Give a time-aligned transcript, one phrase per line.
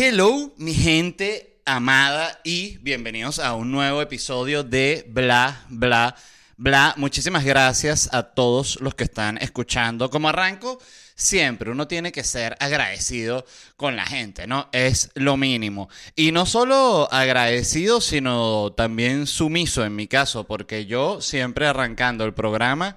[0.00, 6.14] Hello, mi gente amada y bienvenidos a un nuevo episodio de Bla, Bla,
[6.56, 6.94] Bla.
[6.96, 10.08] Muchísimas gracias a todos los que están escuchando.
[10.08, 10.80] Como arranco,
[11.16, 13.44] siempre uno tiene que ser agradecido
[13.76, 14.68] con la gente, ¿no?
[14.70, 15.88] Es lo mínimo.
[16.14, 22.34] Y no solo agradecido, sino también sumiso en mi caso, porque yo siempre arrancando el
[22.34, 22.94] programa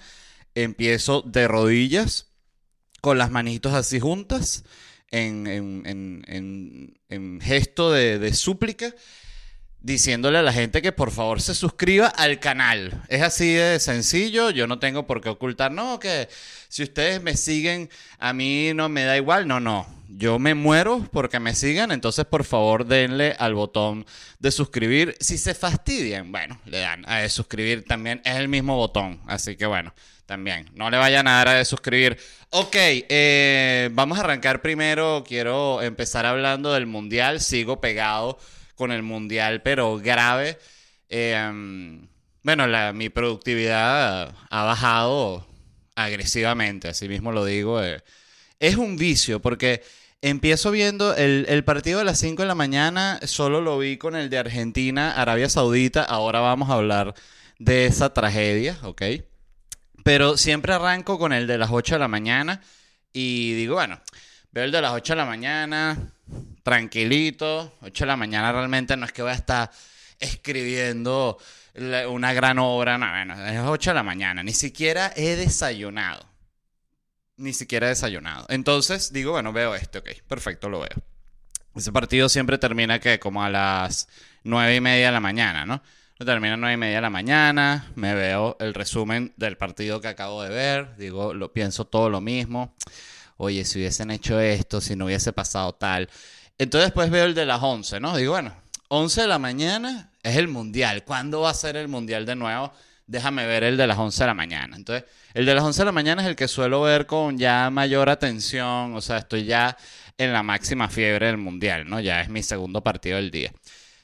[0.53, 2.27] empiezo de rodillas,
[3.01, 4.63] con las manitos así juntas
[5.11, 8.93] en, en, en, en gesto de, de, súplica,
[9.81, 13.03] diciéndole a la gente que por favor se suscriba al canal.
[13.09, 16.29] Es así de sencillo, yo no tengo por qué ocultar, no, que
[16.69, 17.89] si ustedes me siguen,
[18.19, 20.01] a mí no me da igual, no, no.
[20.13, 24.05] Yo me muero porque me sigan, entonces por favor denle al botón
[24.39, 25.15] de suscribir.
[25.21, 29.65] Si se fastidian, bueno, le dan a suscribir también, es el mismo botón, así que
[29.65, 29.93] bueno
[30.31, 30.69] también.
[30.73, 32.17] No le vayan a dar a suscribir.
[32.51, 35.25] Ok, eh, vamos a arrancar primero.
[35.27, 37.41] Quiero empezar hablando del mundial.
[37.41, 38.39] Sigo pegado
[38.75, 40.57] con el mundial, pero grave.
[41.09, 41.99] Eh,
[42.43, 45.45] bueno, mi productividad ha bajado
[45.95, 47.83] agresivamente, así mismo lo digo.
[47.83, 48.01] Eh.
[48.61, 49.83] Es un vicio porque
[50.21, 54.15] empiezo viendo el, el partido de las 5 de la mañana, solo lo vi con
[54.15, 56.05] el de Argentina, Arabia Saudita.
[56.05, 57.15] Ahora vamos a hablar
[57.59, 59.01] de esa tragedia, ¿ok?
[60.03, 62.61] Pero siempre arranco con el de las 8 de la mañana
[63.13, 63.99] y digo, bueno,
[64.51, 65.97] veo el de las 8 de la mañana,
[66.63, 67.77] tranquilito.
[67.81, 69.71] 8 de la mañana realmente no es que voy a estar
[70.19, 71.37] escribiendo
[72.09, 76.25] una gran obra, no, bueno, es 8 de la mañana, ni siquiera he desayunado.
[77.37, 78.45] Ni siquiera he desayunado.
[78.49, 81.03] Entonces digo, bueno, veo este, ok, perfecto, lo veo.
[81.75, 84.07] Ese partido siempre termina que como a las
[84.43, 85.81] 9 y media de la mañana, ¿no?
[86.25, 90.07] Termina a 9 y media de la mañana, me veo el resumen del partido que
[90.07, 92.75] acabo de ver, digo, lo pienso todo lo mismo.
[93.37, 96.09] Oye, si hubiesen hecho esto, si no hubiese pasado tal.
[96.57, 98.15] Entonces después veo el de las 11, ¿no?
[98.15, 98.53] Digo, bueno,
[98.89, 101.03] 11 de la mañana es el mundial.
[101.05, 102.71] ¿Cuándo va a ser el mundial de nuevo?
[103.07, 104.75] Déjame ver el de las 11 de la mañana.
[104.75, 107.69] Entonces, el de las 11 de la mañana es el que suelo ver con ya
[107.69, 109.75] mayor atención, o sea, estoy ya
[110.17, 111.99] en la máxima fiebre del mundial, ¿no?
[111.99, 113.51] Ya es mi segundo partido del día.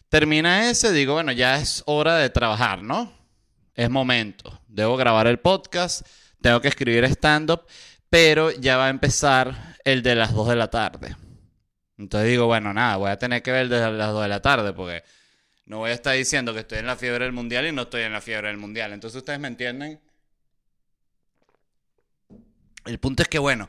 [0.09, 3.11] Termina ese, digo, bueno, ya es hora de trabajar, ¿no?
[3.75, 4.61] Es momento.
[4.67, 6.07] Debo grabar el podcast,
[6.41, 7.65] tengo que escribir stand-up,
[8.09, 11.15] pero ya va a empezar el de las 2 de la tarde.
[11.97, 14.71] Entonces digo, bueno, nada, voy a tener que ver desde las 2 de la tarde
[14.71, 15.03] porque
[15.65, 18.03] no voy a estar diciendo que estoy en la fiebre del mundial y no estoy
[18.03, 18.93] en la fiebre del mundial.
[18.93, 19.99] Entonces ustedes me entienden.
[22.85, 23.67] El punto es que, bueno,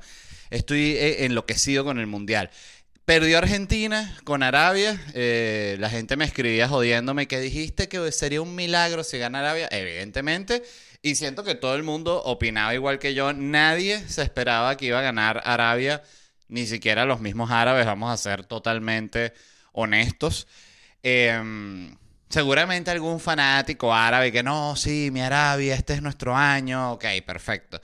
[0.50, 2.50] estoy eh, enloquecido con el mundial.
[3.08, 5.00] Perdió Argentina con Arabia.
[5.14, 9.66] Eh, la gente me escribía jodiéndome que dijiste que sería un milagro si gana Arabia.
[9.70, 10.62] Evidentemente.
[11.00, 13.32] Y siento que todo el mundo opinaba igual que yo.
[13.32, 16.02] Nadie se esperaba que iba a ganar Arabia.
[16.48, 17.86] Ni siquiera los mismos árabes.
[17.86, 19.32] Vamos a ser totalmente
[19.72, 20.46] honestos.
[21.02, 21.96] Em,
[22.28, 26.92] seguramente algún fanático árabe que no, sí, mi Arabia, este es nuestro año.
[26.92, 27.80] Ok, perfecto.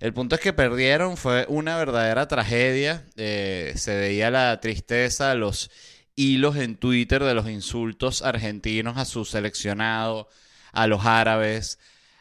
[0.00, 3.06] El punto es que perdieron, fue una verdadera tragedia.
[3.16, 5.70] Eh, se veía la tristeza, los
[6.14, 10.28] hilos en Twitter de los insultos argentinos a su seleccionado,
[10.72, 11.78] a los árabes,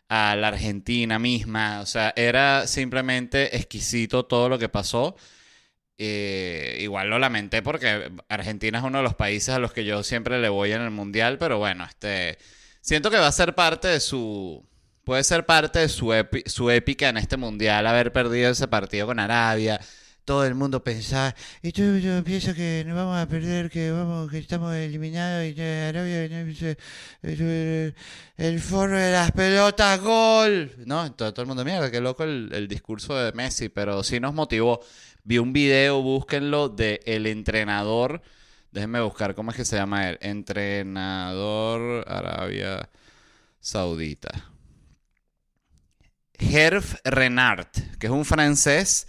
[0.09, 1.81] a la Argentina misma.
[1.81, 5.15] O sea, era simplemente exquisito todo lo que pasó.
[5.97, 10.03] Eh, igual lo lamenté porque Argentina es uno de los países a los que yo
[10.03, 12.37] siempre le voy en el mundial, pero bueno, este
[12.81, 14.67] siento que va a ser parte de su
[15.05, 16.11] puede ser parte de su,
[16.45, 19.79] su épica en este mundial haber perdido ese partido con Arabia.
[20.25, 24.31] Todo el mundo pensaba, y yo, yo pienso que no vamos a perder, que vamos,
[24.31, 26.25] que estamos eliminados y Arabia
[28.37, 30.71] el, forro de las pelotas, gol.
[30.85, 34.19] No, todo, todo el mundo, mierda, qué loco el, el, discurso de Messi, pero sí
[34.19, 34.79] nos motivó.
[35.23, 38.23] Vi un video, búsquenlo, de el entrenador
[38.75, 40.17] Déjenme buscar cómo es que se llama él.
[40.19, 42.89] Entrenador Arabia
[43.61, 44.54] Saudita.
[46.39, 47.67] Herve Renard,
[47.99, 49.07] que es un francés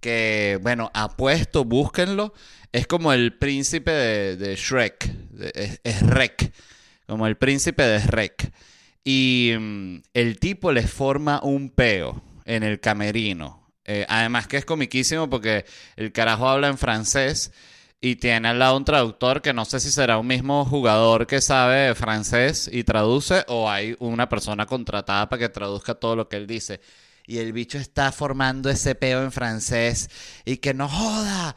[0.00, 2.34] que, bueno, apuesto, búsquenlo.
[2.72, 5.10] Es como el príncipe de, Shrek.
[5.84, 6.00] es.
[7.06, 8.52] Como el príncipe de Shrek.
[9.04, 13.62] Y mm, el tipo le forma un peo en el camerino.
[13.84, 15.64] Eh, además que es comiquísimo porque
[15.96, 17.52] el carajo habla en francés
[18.04, 21.40] y tiene al lado un traductor que no sé si será un mismo jugador que
[21.40, 26.36] sabe francés y traduce o hay una persona contratada para que traduzca todo lo que
[26.36, 26.80] él dice.
[27.28, 30.10] Y el bicho está formando ese peo en francés
[30.44, 31.54] y que no joda.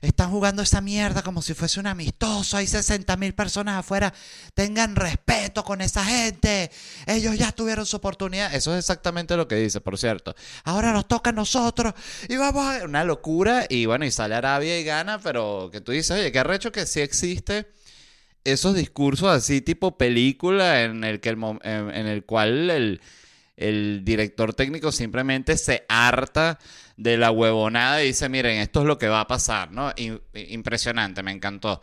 [0.00, 2.56] Están jugando esa mierda como si fuese un amistoso.
[2.56, 4.12] Hay 60 mil personas afuera.
[4.54, 6.70] Tengan respeto con esa gente.
[7.06, 8.54] Ellos ya tuvieron su oportunidad.
[8.54, 10.34] Eso es exactamente lo que dice, por cierto.
[10.64, 11.94] Ahora nos toca a nosotros.
[12.28, 12.84] Y vamos a...
[12.84, 13.66] Una locura.
[13.68, 15.18] Y bueno, y sale Arabia y gana.
[15.20, 17.66] Pero que tú dices, oye, qué arrecho que sí existe
[18.44, 23.00] esos discursos así tipo película en el, que el, en el cual el
[23.58, 26.58] el director técnico simplemente se harta
[26.96, 29.92] de la huevonada y dice, miren, esto es lo que va a pasar, ¿no?
[30.34, 31.80] impresionante, me encantó.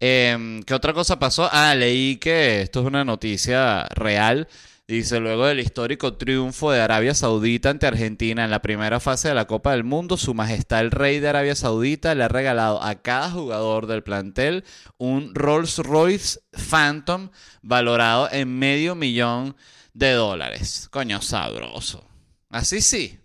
[0.00, 1.48] Em, ¿Qué otra cosa pasó?
[1.52, 4.48] Ah, leí que esto es una noticia real.
[4.88, 9.34] Dice, luego del histórico triunfo de Arabia Saudita ante Argentina en la primera fase de
[9.34, 12.96] la Copa del Mundo, Su Majestad el Rey de Arabia Saudita le ha regalado a
[12.96, 14.64] cada jugador del plantel
[14.98, 17.30] un Rolls Royce Phantom
[17.62, 19.54] valorado en medio millón
[19.92, 20.88] dólares.
[20.90, 22.06] Coño, sabroso.
[22.48, 23.18] Así sí.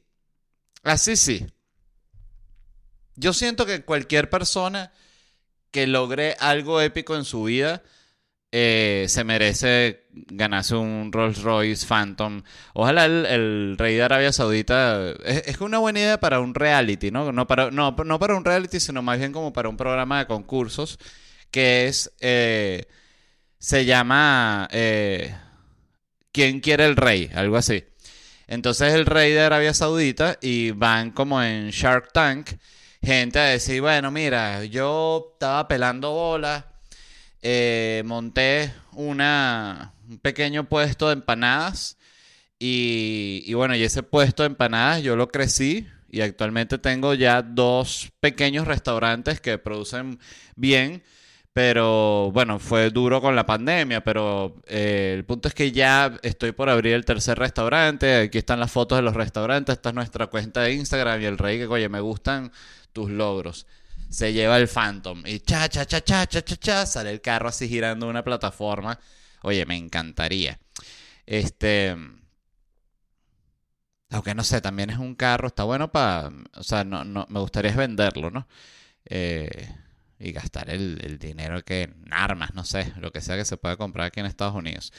[0.84, 1.46] Así sí.
[3.16, 4.92] Yo siento que cualquier persona
[5.72, 7.84] que logre algo épico en su vida
[8.52, 12.44] eh, se merece ganarse un Rolls Royce Phantom.
[12.74, 15.12] Ojalá el, rey de Arabia Saudita.
[15.26, 17.32] Es, una buena idea para un reality, ¿no?
[17.32, 20.98] No para, no, para un reality, sino más bien como para un programa de concursos
[21.52, 22.14] que es.
[22.22, 22.86] Eh,
[23.60, 24.68] se llama.
[24.72, 25.36] Eh,
[26.38, 27.32] ¿quién quiere el rey?
[27.34, 27.84] Algo así.
[28.46, 32.52] Entonces el rey de Arabia Saudita y van como en Shark Tank
[33.02, 36.64] gente a decir, bueno, mira, yo estaba pelando bolas,
[37.42, 41.98] eh, monté una, un pequeño puesto de empanadas
[42.60, 47.42] y, y bueno, y ese puesto de empanadas yo lo crecí y actualmente tengo ya
[47.42, 50.20] dos pequeños restaurantes que producen
[50.56, 51.02] bien
[51.58, 56.52] pero bueno, fue duro con la pandemia, pero eh, el punto es que ya estoy
[56.52, 58.16] por abrir el tercer restaurante.
[58.16, 59.74] Aquí están las fotos de los restaurantes.
[59.74, 62.52] Esta es nuestra cuenta de Instagram y el rey que, oye, me gustan
[62.94, 63.66] tus logros.
[64.08, 67.50] Se lleva el Phantom y cha, cha, cha, cha, cha, cha, cha, sale el carro
[67.50, 69.00] así girando una plataforma.
[69.42, 70.60] Oye, me encantaría.
[71.26, 71.96] Este.
[74.12, 76.32] Aunque no sé, también es un carro, está bueno para.
[76.54, 78.48] O sea, no, no, me gustaría venderlo, ¿no?
[79.06, 79.87] Eh
[80.20, 83.78] y gastar el, dinero que en armas, no sé, lo que sea que se pueda
[83.78, 84.92] comprar aquí en Estados Unidos.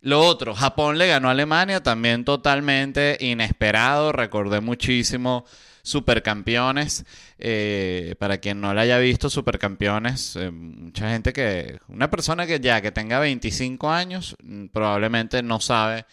[0.00, 5.44] Lo otro, Japón le ganó a Alemania, también totalmente inesperado, recordé muchísimo
[5.82, 7.04] Supercampeones.
[7.38, 12.60] Eh, para quien no la haya visto, Supercampeones, eh, mucha gente que, una persona que
[12.60, 16.06] ya que tenga 25 años, mm, probablemente no sabe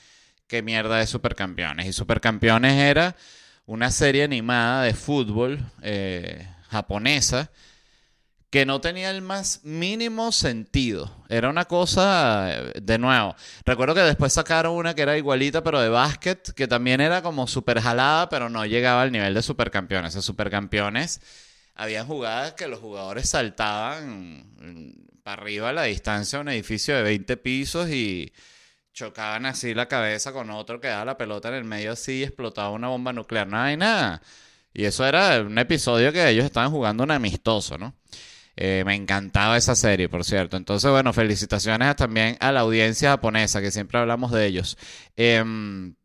[0.48, 1.88] qué mierda es Supercampeones.
[1.88, 3.16] Y Supercampeones era
[3.66, 7.52] una serie animada de fútbol eh, japonesa
[8.50, 11.12] que no tenía el más mínimo sentido.
[11.30, 12.48] Era una cosa,
[12.82, 13.36] de nuevo,
[13.66, 17.48] recuerdo que después sacaron una que era igualita, pero de básquet, que también era como
[17.48, 20.16] súper jalada, pero no llegaba al nivel de supercampeones.
[20.16, 21.20] Los supercampeones,
[21.76, 24.46] habían jugadas que los jugadores saltaban
[25.24, 28.34] para arriba a la distancia de un edificio de 20 pisos y
[28.94, 32.24] chocaban así la cabeza con otro que daba la pelota en el medio así y
[32.24, 33.48] explotaba una bomba nuclear.
[33.48, 34.22] No hay nada.
[34.74, 37.94] Y eso era un episodio que ellos estaban jugando un amistoso, ¿no?
[38.60, 40.58] Eh, me encantaba esa serie, por cierto.
[40.58, 44.78] Entonces, bueno, felicitaciones también a la audiencia japonesa, que siempre hablamos de ellos.
[45.16, 45.96] Em,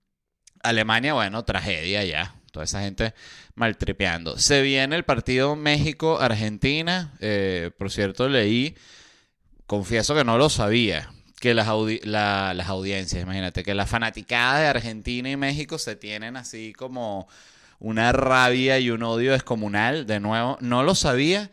[0.62, 2.36] Alemania, bueno, tragedia ya.
[2.52, 3.14] Toda esa gente
[3.54, 4.38] maltripeando.
[4.38, 7.14] Se viene el partido México-Argentina.
[7.20, 8.76] Eh, por cierto, leí,
[9.66, 11.68] confieso que no lo sabía, que las,
[12.04, 17.28] las audiencias, imagínate, que las fanaticadas de Argentina y México se tienen así como
[17.78, 20.06] una rabia y un odio descomunal.
[20.06, 21.50] De nuevo, no lo sabía.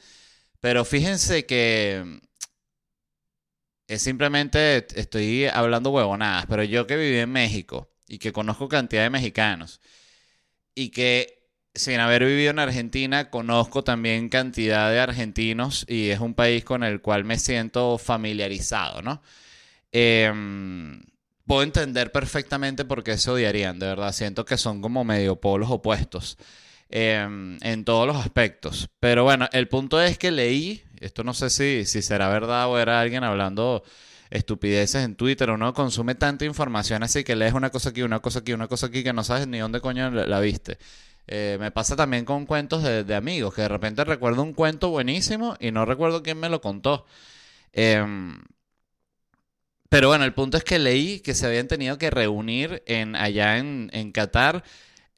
[0.61, 2.19] Pero fíjense que
[3.87, 9.03] es simplemente estoy hablando huevonadas, pero yo que viví en México y que conozco cantidad
[9.03, 9.81] de mexicanos
[10.75, 11.39] y que
[11.73, 16.83] sin haber vivido en Argentina conozco también cantidad de argentinos y es un país con
[16.83, 19.21] el cual me siento familiarizado, ¿no?
[19.91, 21.01] Em,
[21.45, 25.69] puedo entender perfectamente por qué se odiarían, de verdad, siento que son como medio polos
[25.71, 26.37] opuestos.
[26.89, 28.89] Em, en todos los aspectos.
[28.99, 32.79] Pero bueno, el punto es que leí, esto no sé si, si será verdad o
[32.79, 33.83] era alguien hablando
[34.29, 38.19] estupideces en Twitter o no, consume tanta información así que lees una cosa aquí, una
[38.19, 40.77] cosa aquí, una cosa aquí que no sabes ni dónde coño la, viste.
[41.27, 45.55] Eh, me pasa también con cuentos de, amigos, que de repente recuerdo un cuento buenísimo
[45.59, 47.05] y no recuerdo quién me lo contó.
[47.73, 48.39] Em,
[49.89, 53.57] pero bueno, el punto es que leí que se habían tenido que reunir en, allá
[53.57, 54.63] en, en Qatar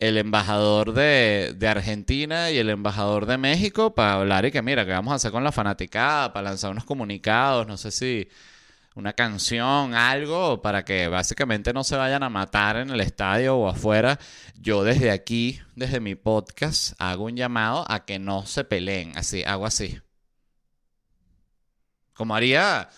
[0.01, 4.83] el embajador de, de, Argentina y el embajador de México para hablar y que mira,
[4.83, 6.33] ¿qué vamos a hacer con la fanaticada?
[6.33, 8.27] Para lanzar unos comunicados, no sé si
[8.95, 13.69] una canción, algo, para que básicamente no se vayan a matar en el estadio o
[13.69, 14.19] afuera.
[14.59, 19.43] Yo desde aquí, desde mi podcast, hago un llamado a que no se peleen, así,
[19.43, 20.01] hago así.
[22.13, 22.89] Como haría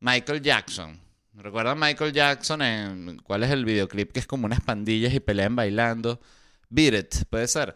[0.00, 1.00] Michael Jackson.
[1.34, 5.54] ¿Recuerdan Michael Jackson en cuál es el videoclip que es como unas pandillas y pelean
[5.54, 6.20] bailando?
[6.70, 7.74] Beat puede ser.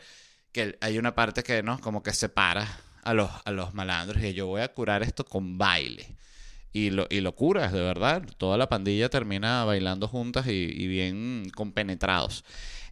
[0.53, 2.69] Que hay una parte que no, como que separa
[3.03, 6.17] a los, a los malandros y yo voy a curar esto con baile.
[6.73, 8.23] Y lo, y lo curas, de verdad.
[8.39, 12.45] Toda la pandilla termina bailando juntas y, bien compenetrados.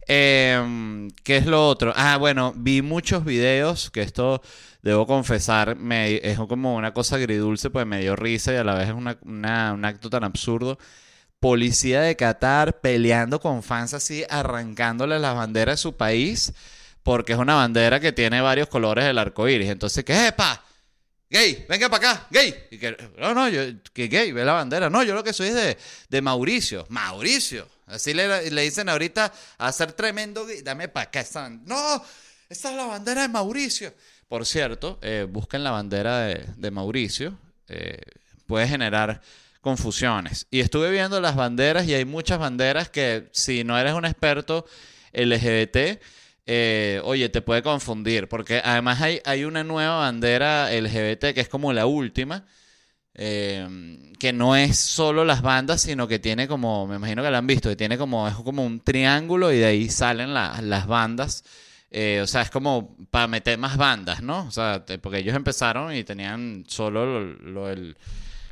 [0.07, 1.93] Em, ¿Qué es lo otro?
[1.95, 4.41] Ah, bueno, vi muchos videos, que esto,
[4.81, 8.75] debo confesar, me, es como una cosa agridulce, pues me dio risa y a la
[8.75, 9.17] vez es una,
[9.73, 10.77] un acto tan absurdo.
[11.41, 16.53] Policía de Qatar peleando con fans así, arrancándole las banderas de su país,
[17.03, 19.69] porque es una bandera que tiene varios colores del arco iris.
[19.69, 20.63] Entonces, ¿qué es, pa?
[21.31, 22.53] gay, venga para acá, gay.
[22.69, 23.61] Y que, no, no, yo,
[23.93, 24.89] que gay, ve la bandera.
[24.89, 25.77] No, yo lo que soy es de,
[26.09, 26.85] de Mauricio.
[26.89, 27.67] Mauricio.
[27.87, 30.45] Así le, le, dicen ahorita a ser tremendo.
[30.63, 31.21] Dame para acá.
[31.21, 32.03] Están, no,
[32.49, 33.93] esta es la bandera de Mauricio.
[34.27, 37.37] Por cierto, eh, busquen la bandera de, de Mauricio.
[37.67, 37.99] Eh,
[38.45, 39.21] puede generar
[39.61, 40.47] confusiones.
[40.51, 44.65] Y estuve viendo las banderas y hay muchas banderas que si no eres un experto
[45.13, 46.01] LGBT,
[46.45, 51.49] eh, oye, te puede confundir, porque además hay, hay una nueva bandera LGBT que es
[51.49, 52.45] como la última,
[53.13, 53.67] eh,
[54.19, 57.47] que no es solo las bandas, sino que tiene como, me imagino que la han
[57.47, 61.43] visto, que tiene como, es como un triángulo y de ahí salen las bandas.
[61.93, 64.47] Eh, o sea, es como para meter más bandas, ¿no?
[64.47, 67.97] O sea, porque ellos empezaron y tenían solo lo, el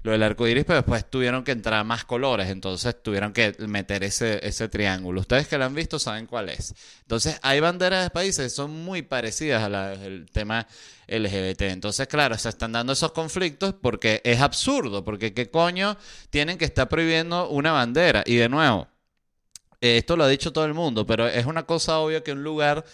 [0.04, 4.04] lo del arco iris, pero después tuvieron que entrar más colores, entonces tuvieron que meter
[4.04, 5.22] ese, ese triángulo.
[5.22, 6.74] Ustedes que lo han visto saben cuál es.
[7.02, 10.68] Entonces, hay banderas de países que son muy parecidas al tema
[11.08, 11.62] LGBT.
[11.64, 15.98] Entonces, claro, se están dando esos conflictos porque es absurdo, porque qué coño
[16.30, 18.24] tienen que estar prohibiendo una bandera.
[18.26, 18.88] Y de nuevo,
[19.82, 22.86] esto lo ha dicho todo el mundo, pero es una cosa obvia que un lugar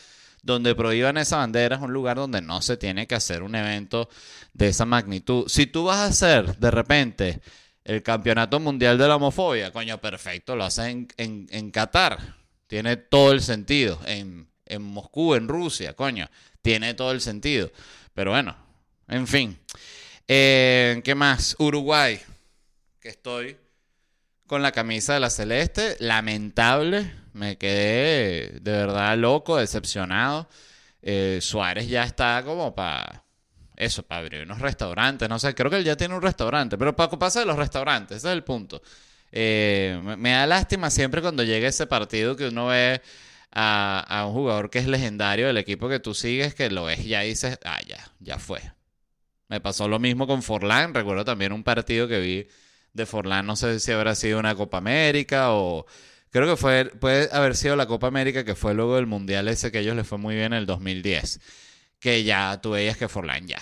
[0.45, 4.07] donde prohíban esa bandera es un lugar donde no se tiene que hacer un evento
[4.53, 5.47] de esa magnitud.
[5.47, 7.41] Si tú vas a hacer de repente
[7.83, 12.35] el campeonato mundial de la homofobia, coño, perfecto, lo haces en, en, Qatar.
[12.67, 13.99] Tiene todo el sentido.
[14.05, 16.29] En, en Moscú, en Rusia, coño,
[16.61, 17.71] tiene todo el sentido.
[18.13, 18.55] Pero bueno,
[19.07, 19.57] en fin.
[20.27, 21.55] Eh, ¿Qué más?
[21.57, 22.19] Uruguay,
[22.99, 23.57] que estoy
[24.45, 25.97] con la camisa de la celeste.
[25.99, 27.24] Lamentable.
[27.35, 30.47] Me quedé de verdad loco, decepcionado.
[31.01, 33.25] Eh, Suárez ya está como para
[33.75, 35.27] eso, para abrir unos restaurantes.
[35.27, 36.77] No sé, creo que él ya tiene un restaurante.
[36.77, 38.81] Pero Paco pasa de los restaurantes, ese es el punto.
[39.33, 43.01] Eh, me, da lástima siempre cuando llega ese partido que uno ve
[43.51, 46.99] a, a, un jugador que es legendario del equipo que tú sigues, que lo ves
[47.01, 48.61] y ya dices, ah, ya, ya fue.
[49.49, 50.93] Me pasó lo mismo con Forlán.
[50.93, 52.47] Recuerdo también un partido que vi
[52.93, 55.85] de Forlán, no sé si habrá sido una Copa América o
[56.35, 59.71] creo que fue, puede haber sido la Copa América que fue luego del Mundial ese
[59.71, 61.39] que a ellos les fue muy bien en el 2010.
[61.97, 63.59] Que ya tú veías que Forlán ya.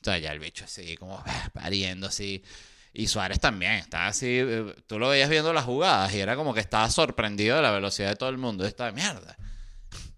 [0.00, 2.42] O sea, ya el bicho así, como ah, pariendo así.
[2.92, 6.54] Y Suárez también, estaba así, eh, tú lo veías viendo las jugadas y era como
[6.54, 8.66] que estaba sorprendido de la velocidad de todo el mundo.
[8.66, 9.36] Esta mierda.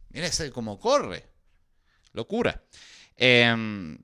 [0.08, 1.26] Mira ese cómo corre.
[2.14, 2.62] Locura.
[3.14, 3.98] Em,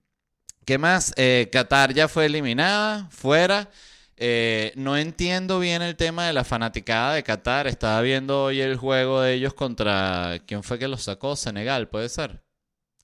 [0.66, 1.14] ¿Qué más?
[1.16, 3.70] Eh, Qatar ya fue eliminada, fuera.
[4.18, 7.66] Eh, no entiendo bien el tema de la fanaticada de Qatar.
[7.66, 10.40] Estaba viendo hoy el juego de ellos contra.
[10.46, 11.37] ¿Quién fue que los sacó?
[11.37, 12.42] Senegal, ¿puede ser?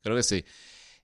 [0.02, 0.44] Creo que sí.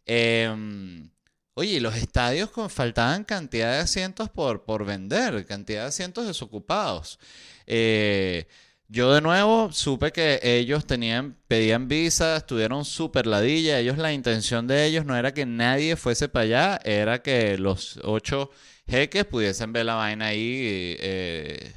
[0.07, 1.11] Em,
[1.55, 7.19] oye, los estadios con, faltaban cantidad de asientos por, por vender, cantidad de asientos desocupados.
[7.67, 8.49] Eh,
[8.89, 13.79] yo de nuevo supe que ellos tenían, pedían visas, estuvieron súper ladilla.
[13.79, 18.01] Ellos, la intención de ellos no era que nadie fuese para allá, era que los
[18.03, 18.51] ocho
[18.89, 21.73] jeques pudiesen ver la vaina ahí, eh,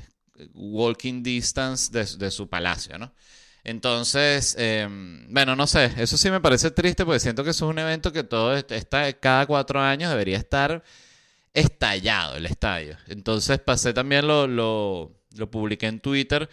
[0.54, 3.14] walking distance de, su palacio, ¿no?
[3.64, 7.70] Entonces, em, bueno, no sé, eso sí me parece triste porque siento que eso es
[7.72, 10.84] un evento que todo está, cada cuatro años debería estar
[11.54, 12.98] estallado el estadio.
[13.08, 16.50] Entonces pasé también, lo, lo, lo publiqué en Twitter,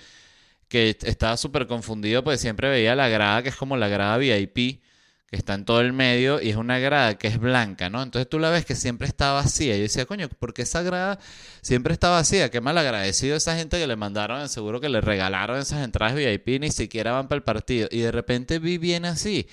[0.69, 4.81] que estaba súper confundido porque siempre veía la grada que es como la grada VIP
[5.29, 8.03] que está en todo el medio y es una grada que es blanca, ¿no?
[8.03, 9.77] Entonces tú la ves que siempre está vacía.
[9.77, 11.19] Yo decía, coño, ¿por qué esa grada
[11.61, 12.51] siempre está vacía?
[12.51, 16.61] Qué mal agradecido esa gente que le mandaron, seguro que le regalaron esas entradas VIP,
[16.61, 17.89] ni siquiera van para el partido.
[17.91, 19.47] Y de repente vi bien así.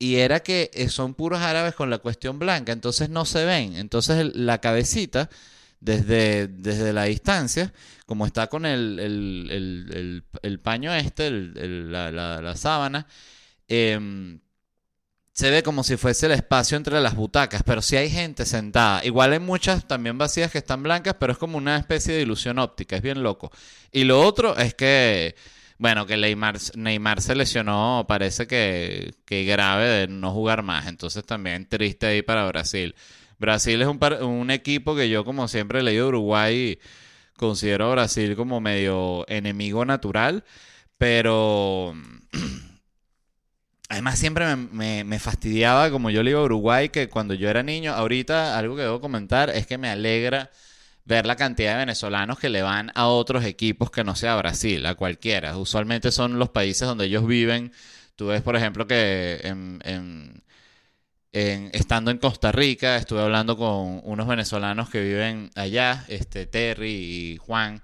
[0.00, 3.76] Y era que eh, son puros árabes con la cuestión blanca, entonces no se ven.
[3.76, 5.30] Entonces la cabecita,
[5.80, 7.72] desde, desde la distancia,
[8.06, 13.06] como está con el, el, el, paño este, la, la, la, sábana,
[13.68, 14.38] eh,
[15.34, 19.04] se ve como si fuese el espacio entre las butacas, pero sí hay gente sentada.
[19.04, 22.60] Igual hay muchas también vacías que están blancas, pero es como una especie de ilusión
[22.60, 23.50] óptica, es bien loco.
[23.90, 25.34] Y lo otro es que,
[25.76, 31.68] bueno, que Neymar, se lesionó, parece que, que grave de no jugar más, entonces también
[31.68, 32.94] triste ahí para Brasil.
[33.40, 36.78] Brasil es un, un equipo que yo como siempre he leído Uruguay,
[37.36, 40.44] considero a Brasil como medio enemigo natural,
[40.96, 41.92] pero...
[43.88, 47.92] Además, siempre me, fastidiaba, como yo le digo a Uruguay, que cuando yo era niño,
[47.92, 50.50] ahorita algo que debo comentar es que me alegra
[51.04, 54.84] ver la cantidad de venezolanos que le van a otros equipos que no sea Brasil,
[54.86, 55.56] a cualquiera.
[55.58, 57.72] Usualmente son los países donde ellos viven.
[58.16, 60.42] Tú ves, por ejemplo, que en,
[61.32, 67.36] estando en Costa Rica, estuve hablando con unos venezolanos que viven allá, este, Terry y
[67.38, 67.82] Juan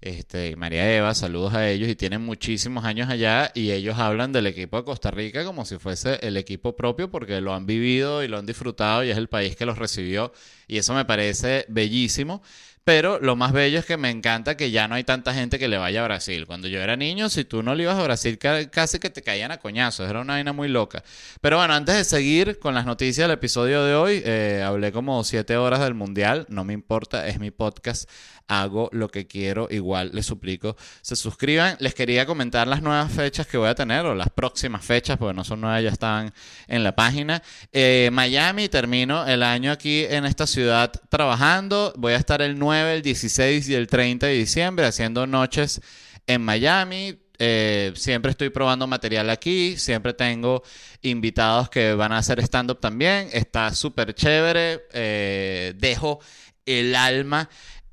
[0.00, 4.46] este, María Eva, saludos a ellos y tienen muchísimos años allá y ellos hablan del
[4.46, 8.28] equipo de Costa Rica como si fuese el equipo propio porque lo han vivido y
[8.28, 10.32] lo han disfrutado y es el país que los recibió
[10.68, 12.42] y eso me parece bellísimo.
[12.88, 15.68] Pero lo más bello es que me encanta que ya no hay tanta gente que
[15.68, 16.46] le vaya a Brasil.
[16.46, 19.50] Cuando yo era niño, si tú no le ibas a Brasil, casi que te caían
[19.50, 20.08] a coñazos.
[20.08, 21.04] Era una vaina muy loca.
[21.42, 25.22] Pero bueno, antes de seguir con las noticias del episodio de hoy, eh, hablé como
[25.22, 26.46] siete horas del Mundial.
[26.48, 28.08] No me importa, es mi podcast
[28.48, 29.68] hago lo que quiero.
[29.70, 31.76] Igual les suplico, se suscriban.
[31.78, 35.34] Les quería comentar las nuevas fechas que voy a tener, o las próximas fechas, porque
[35.34, 36.32] no son nuevas, ya están
[36.66, 37.42] en la página.
[37.72, 41.92] Eh, Miami, termino el año aquí en esta ciudad trabajando.
[41.96, 45.80] Voy a estar el 9, el 16 y el 30 de diciembre haciendo noches
[46.26, 47.18] en Miami.
[47.40, 50.64] Eh, siempre estoy probando material aquí, siempre tengo
[51.02, 56.18] invitados que van a hacer stand-up también, está súper chévere, eh, dejo
[56.66, 57.48] el alma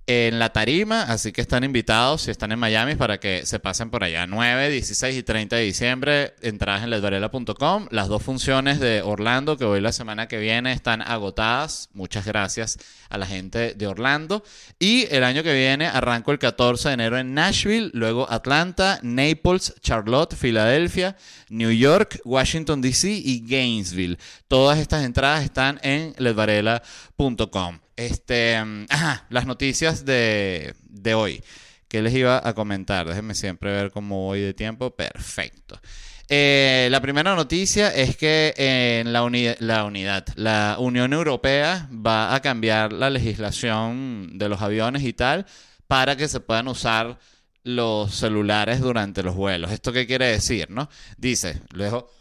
[0.07, 3.89] en la tarima, así que están invitados si están en Miami para que se pasen
[3.89, 4.27] por allá.
[4.27, 7.87] 9, 16 y 30 de diciembre, entradas en ledvarela.com.
[7.89, 11.89] Las dos funciones de Orlando que hoy la semana que viene están agotadas.
[11.93, 12.77] Muchas gracias
[13.09, 14.43] a la gente de Orlando.
[14.77, 19.73] Y el año que viene arranco el 14 de enero en Nashville, luego Atlanta, Naples,
[19.81, 21.17] Charlotte, Filadelfia,
[21.49, 24.19] New York, Washington DC y Gainesville.
[24.47, 27.84] Todas estas entradas están en ledvarela.com.
[27.95, 31.43] Este, mm, ajá, las noticias de, de hoy.
[31.87, 33.07] que les iba a comentar?
[33.07, 34.95] Déjenme siempre ver cómo voy de tiempo.
[34.95, 35.79] Perfecto.
[36.27, 39.29] Eh, la primera noticia es que en la,
[39.59, 45.45] la unidad, la Unión Europea va a cambiar la legislación de los aviones y tal
[45.87, 47.19] para que se puedan usar
[47.63, 49.71] los celulares durante los vuelos.
[49.71, 50.89] ¿Esto qué quiere decir, no?
[51.17, 52.11] Dice, luego...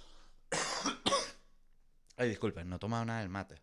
[2.16, 3.56] Ay, disculpen, no he tomado nada del mate.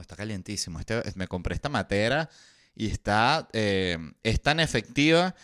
[0.00, 0.78] Está calientísimo.
[0.80, 2.28] Este, me compré esta matera
[2.74, 5.34] y está, eh, es tan efectiva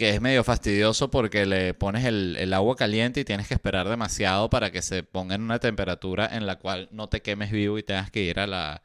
[0.00, 4.48] que es medio fastidioso porque le pones el, agua caliente y tienes que esperar demasiado
[4.48, 7.82] para que se ponga en una temperatura en la cual no te quemes vivo y
[7.82, 8.80] tengas que ir al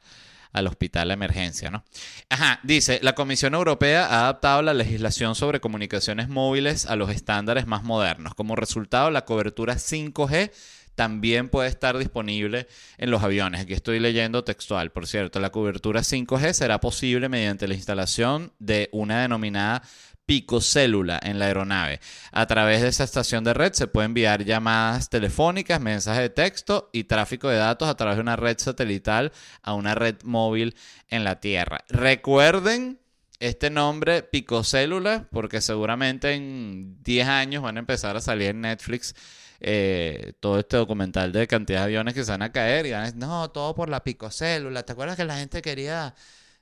[0.66, 1.84] hospital de emergencia, ¿no?
[2.28, 7.66] Ajá, dice, la Comisión Europea ha adaptado la legislación sobre comunicaciones móviles a los estándares
[7.66, 8.34] más modernos.
[8.34, 10.50] Como resultado, la cobertura 5G
[10.96, 12.66] también puede estar disponible
[12.98, 13.60] en los aviones.
[13.60, 15.38] Aquí estoy leyendo textual, por cierto.
[15.38, 19.82] La cobertura 5G será posible mediante la instalación de una denominada
[20.24, 22.00] picocélula en la aeronave.
[22.32, 26.90] A través de esa estación de red se puede enviar llamadas telefónicas, mensajes de texto
[26.92, 29.32] y tráfico de datos a través de una red satelital
[29.62, 30.76] a una red móvil
[31.08, 31.84] en la Tierra.
[31.88, 32.98] Recuerden
[33.38, 39.14] este nombre picocélula porque seguramente en 10 años van a empezar a salir en Netflix
[39.60, 43.02] eh, todo este documental de cantidad de aviones que se van a caer y van
[43.02, 44.82] a decir, no, todo por la picocélula.
[44.82, 46.14] ¿Te acuerdas que la gente quería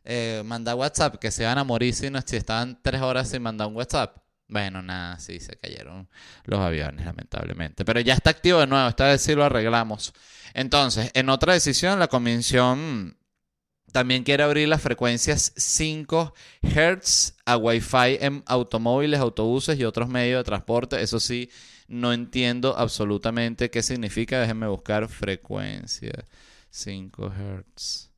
[0.04, 3.76] eh, mandar WhatsApp, que se iban a morir si, estaban tres horas sin mandar un
[3.76, 4.18] WhatsApp?
[4.46, 6.09] Bueno, nada, sí, se cayeron
[6.44, 7.85] los aviones, lamentablemente.
[7.85, 10.12] Pero ya está activo de nuevo, esta vez sí lo arreglamos.
[10.52, 13.16] Entonces, en otra decisión, la Comisión
[13.94, 20.40] también quiere abrir las frecuencias 5 Hz a Wi-Fi en automóviles, autobuses y otros medios
[20.40, 21.00] de transporte.
[21.00, 21.48] Eso sí,
[21.88, 24.40] no entiendo absolutamente qué significa.
[24.40, 26.12] Déjenme buscar frecuencia.
[26.70, 28.11] 5 Hz.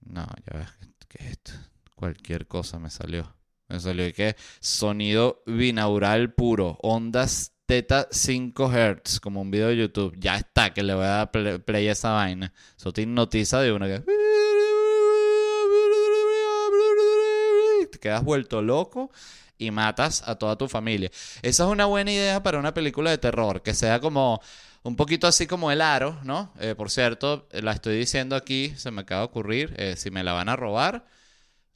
[0.00, 0.68] No, ya ves,
[1.08, 1.52] ¿qué es esto?
[1.94, 3.34] Cualquier cosa me salió.
[3.68, 10.16] Me salió que sonido binaural puro, ondas teta 5 Hz, como un video de YouTube.
[10.18, 12.52] Ya está, que le voy a dar play, a esa vaina.
[12.76, 14.04] Eso te hipnotiza de una que...
[17.90, 19.10] Te quedas vuelto loco
[19.58, 21.10] y matas a toda tu familia.
[21.42, 24.40] Esa es una buena idea para una película de terror, que sea como
[24.82, 26.52] un poquito así como el aro, ¿no?
[26.60, 30.22] Eh, por cierto, la estoy diciendo aquí, se me acaba de ocurrir, eh, si me
[30.22, 31.06] la van a robar,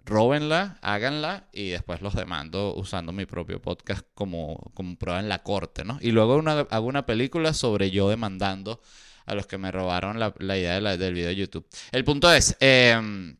[0.05, 5.43] róbenla, háganla y después los demando usando mi propio podcast como, como prueba en la
[5.43, 5.99] corte, ¿no?
[6.01, 8.81] Y luego hago una película sobre yo demandando
[9.29, 11.67] a los que me robaron la, idea del video de YouTube.
[11.93, 13.37] El punto es, em,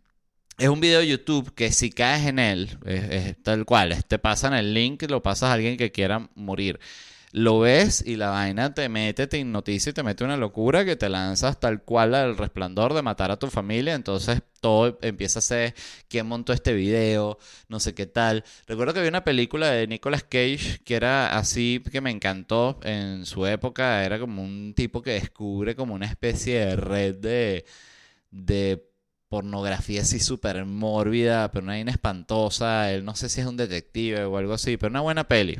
[0.59, 4.55] es un video de YouTube que si caes en él, es, tal cual, te pasan
[4.55, 6.81] el link, lo pasas a alguien que quiera morir
[7.33, 10.97] lo ves y la vaina te mete, te hipnotiza y te mete una locura que
[10.97, 13.95] te lanzas tal cual al resplandor de matar a tu familia.
[13.95, 15.75] Entonces todo empieza a ser
[16.09, 18.45] quién montó este video, no sé qué tal.
[18.67, 23.27] Recuerdo que había una película de Nicolas Cage que era así, que me encantó en
[23.27, 24.05] su época.
[24.05, 27.65] Era como un tipo que descubre como una especie de red de,
[28.31, 28.89] de
[29.29, 32.91] pornografía así súper mórbida, pero una vaina espantosa.
[32.93, 35.59] Él no sé si es un detective o algo así, pero una buena peli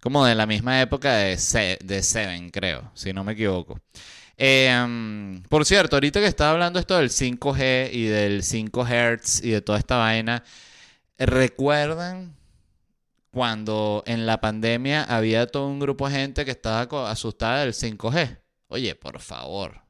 [0.00, 3.80] como de la misma época de, de Seven, creo, si no me equivoco.
[4.36, 9.50] Em, por cierto, ahorita que estaba hablando esto del 5G y del 5 Hz y
[9.50, 10.44] de toda esta vaina,
[11.18, 12.36] ¿recuerdan
[13.32, 18.38] cuando en la pandemia había todo un grupo de gente que estaba asustada del 5G?
[18.68, 19.87] Oye, por favor.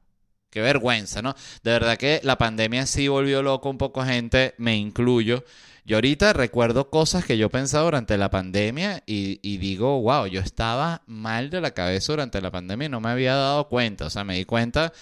[0.49, 1.35] Qué vergüenza, ¿no?
[1.63, 5.43] De verdad que la pandemia sí volvió loco un poco gente, me incluyo.
[5.85, 11.01] Yo ahorita recuerdo cosas que yo pensaba durante la pandemia y, digo, wow, yo estaba
[11.07, 14.05] mal de la cabeza durante la pandemia y no me había dado cuenta.
[14.05, 14.93] O sea, me di cuenta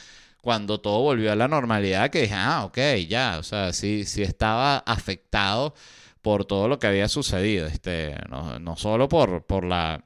[0.42, 4.24] cuando todo volvió a la normalidad que dije, ah, ok, ya, o sea, sí, sí
[4.24, 5.74] estaba afectado
[6.22, 7.68] por todo lo que había sucedido.
[7.68, 10.06] Este, no, no solo por, por la,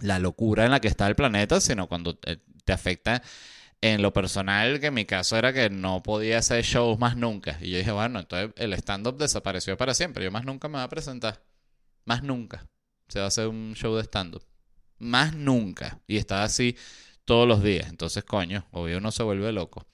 [0.00, 3.22] la locura en la que está el planeta, sino cuando eh, te afecta
[3.80, 7.58] en lo personal, que en mi caso era que no podía hacer shows más nunca.
[7.60, 10.24] Y yo dije, bueno, entonces el stand-up desapareció para siempre.
[10.24, 11.42] Yo más nunca me voy a presentar.
[12.04, 12.66] Más nunca.
[13.08, 14.42] Se va a hacer un show de stand-up.
[14.98, 16.00] Más nunca.
[16.06, 16.76] Y estaba así
[17.24, 17.88] todos los días.
[17.88, 19.86] Entonces, coño, obvio uno se vuelve loco.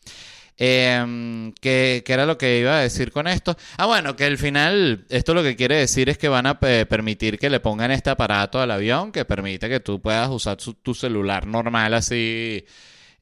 [0.57, 3.57] Eh, ¿qué, era lo que iba a decir con esto?
[3.77, 6.87] Ah, bueno, que al final esto lo que quiere decir es que van a eh,
[6.89, 10.95] permitir que le pongan este aparato al avión que permite que tú puedas usar tu
[10.95, 12.65] celular normal así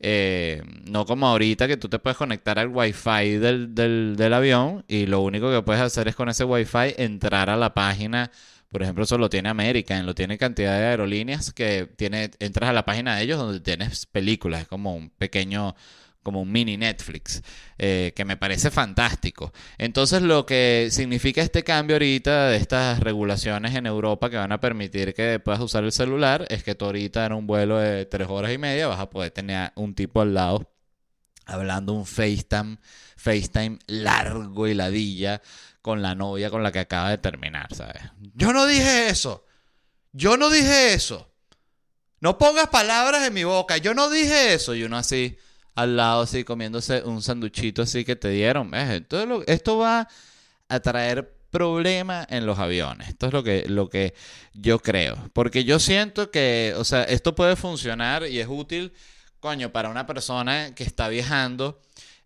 [0.05, 5.07] eh, no como ahorita que tú te puedes conectar al wifi del, del, avión y
[5.07, 8.31] lo único que puedes hacer es con ese wifi entrar a la página.
[8.69, 12.73] Por ejemplo, eso lo tiene American, lo tiene cantidad de aerolíneas que tiene, entras a
[12.73, 15.77] la página de ellos donde tienes películas, es como un pequeño
[16.23, 17.43] como un mini Netflix,
[17.79, 19.53] eh, que me parece fantástico.
[19.79, 24.61] Entonces lo que significa este cambio ahorita de estas regulaciones en Europa que van a
[24.61, 28.29] permitir que puedas usar el celular es que tú ahorita en un vuelo de tres
[28.29, 30.69] horas y media vas a poder tener un tipo al lado
[31.47, 32.79] hablando un FaceTime,
[33.17, 35.43] FaceTime largo y ladilla
[35.81, 38.03] con la novia con la que acaba de terminar, ¿sabes?
[38.35, 39.45] Yo no dije eso.
[40.13, 41.33] Yo no dije eso.
[42.21, 43.79] No pongas palabras en mi boca.
[43.79, 44.75] Yo no dije eso.
[44.75, 45.37] Y uno así
[45.75, 48.75] al lado así comiéndose un sanduchito así que te dieron.
[48.75, 50.09] Entonces, esto va
[50.69, 53.11] a traer problemas en los aviones.
[53.11, 54.15] Esto es lo que, lo que
[54.55, 55.31] yo creo.
[55.33, 58.93] Porque yo siento que, o sea, esto puede funcionar y es útil,
[59.39, 61.81] coño, para una persona que está viajando.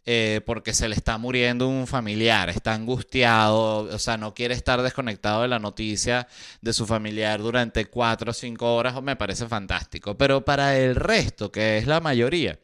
[0.09, 4.81] Eh, porque se le está muriendo un familiar, está angustiado, o sea, no quiere estar
[4.81, 6.29] desconectado de la noticia
[6.61, 10.17] de su familiar durante cuatro o cinco horas, me parece fantástico.
[10.17, 12.57] Pero para el resto, que es la mayoría,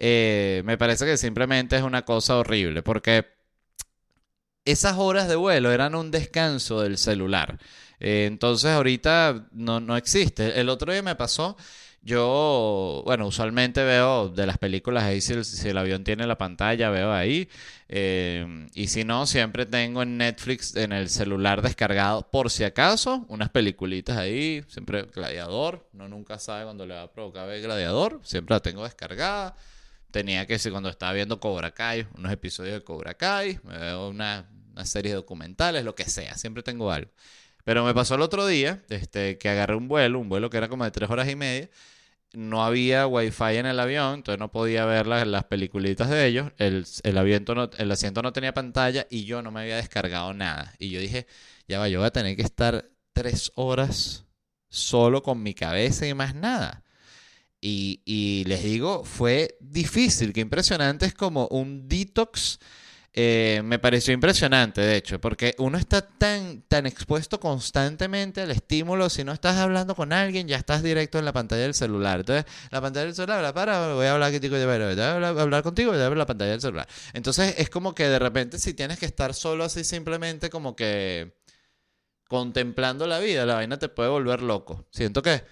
[0.00, 3.26] eh, me parece que simplemente es una cosa horrible, porque
[4.64, 7.58] esas horas de vuelo eran un descanso del celular.
[8.00, 10.58] Eh, entonces ahorita no, no existe.
[10.58, 11.54] El otro día me pasó,
[12.02, 17.12] yo, bueno, usualmente veo de las películas ahí, si el, avión tiene la pantalla, veo
[17.12, 17.50] ahí.
[17.88, 23.26] Eh, y si no, siempre tengo en Netflix, en el celular descargado, por si acaso,
[23.28, 28.20] unas peliculitas ahí, siempre Gladiador, no nunca sabe cuándo le va a provocar ver Gladiador,
[28.22, 29.54] siempre la tengo descargada
[30.10, 34.08] tenía que ser cuando estaba viendo Cobra Kai, unos episodios de Cobra Kai, me veo
[34.08, 37.10] una, una serie de documentales, lo que sea, siempre tengo algo.
[37.64, 40.68] Pero me pasó el otro día este, que agarré un vuelo, un vuelo que era
[40.68, 41.68] como de tres horas y media.
[42.32, 46.52] No había wifi en el avión, entonces no podía ver las, las peliculitas de ellos.
[46.58, 50.74] El, el, no, el asiento no tenía pantalla y yo no me había descargado nada.
[50.78, 51.26] Y yo dije,
[51.68, 54.26] ya va, yo voy a tener que estar tres horas
[54.68, 56.84] solo con mi cabeza y más nada.
[57.60, 62.58] Y, les digo, fue difícil, que impresionante, es como un detox
[63.12, 69.10] eh, me pareció impresionante, de hecho, porque uno está tan, tan expuesto constantemente al estímulo.
[69.10, 72.20] Si no estás hablando con alguien, ya estás directo en la pantalla del celular.
[72.20, 75.90] Entonces, la pantalla del celular, la para, voy a hablar contigo, voy a hablar, contigo,
[75.92, 76.88] voy a ver la pantalla del celular.
[77.12, 81.36] Entonces, es como que de repente, si tienes que estar solo así, simplemente como que
[82.28, 84.86] contemplando la vida, la vaina te puede volver loco.
[84.92, 85.42] Siento que.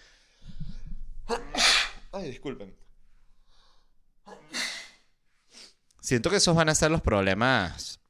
[2.13, 2.75] Ay, disculpen.
[6.01, 8.01] Siento que esos van a ser los problemas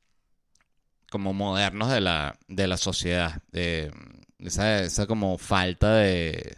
[1.10, 3.42] como modernos de la, de la sociedad.
[4.38, 6.56] esa, esa como falta de,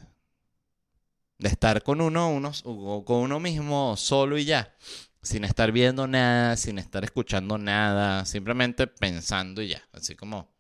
[1.38, 4.74] de estar con uno, unos, con uno mismo solo y ya.
[5.22, 9.83] Sin estar viendo nada, sin estar escuchando nada, simplemente pensando y ya.
[9.92, 10.50] Así como,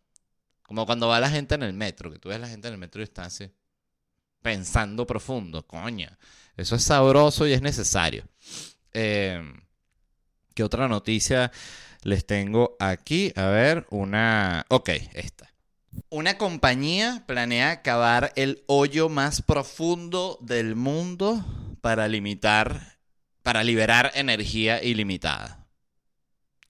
[0.62, 2.80] como cuando va la gente en el metro, que tú ves la gente en el
[2.80, 3.50] metro y está así,
[4.42, 6.08] pensando profundo, coño.
[6.60, 8.24] Eso es sabroso y es necesario.
[8.92, 9.42] Eh,
[10.54, 11.50] ¿Qué otra noticia
[12.02, 13.32] les tengo aquí?
[13.36, 14.66] A ver, una...
[14.68, 15.50] Ok, esta.
[16.08, 21.44] Una compañía planea acabar el hoyo más profundo del mundo
[21.80, 22.98] para limitar,
[23.42, 25.59] para liberar energía ilimitada.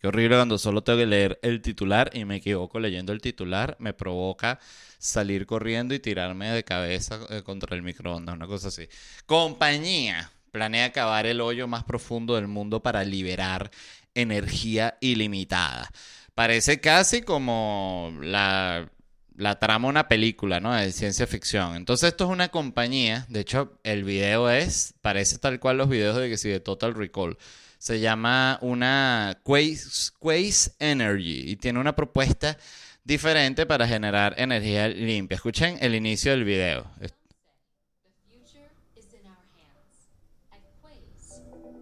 [0.00, 3.76] Qué horrible cuando solo tengo que leer el titular y me equivoco leyendo el titular.
[3.78, 4.58] Me provoca
[4.98, 8.88] salir corriendo y tirarme de cabeza eh, contra el microondas, una cosa así.
[9.26, 13.70] Compañía planea acabar el hoyo más profundo del mundo para liberar
[14.14, 15.90] energía ilimitada.
[16.34, 18.90] Parece casi como la,
[19.36, 20.74] la trama de una película, ¿no?
[20.74, 21.76] De ciencia ficción.
[21.76, 26.16] Entonces esto es una compañía, de hecho el video es, parece tal cual los videos
[26.16, 27.36] de que si de Total Recall.
[27.80, 32.58] Se llama una Quace, Energy y tiene una propuesta
[33.02, 35.36] diferente para generar energía limpia.
[35.36, 36.84] Escuchen el inicio del video.